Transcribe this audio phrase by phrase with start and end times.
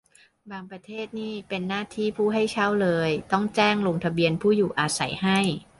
[0.51, 5.39] บางประเทศนี่เป็นหน้าที่ผู้ให้เช่าเลย ต้องแจ้งลงทะเบียนผู้อยู่อาศัยให้